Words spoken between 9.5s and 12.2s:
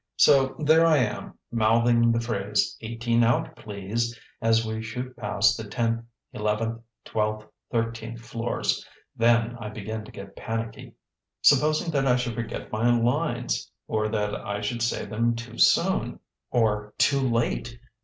I begin to get panicky. Supposing that I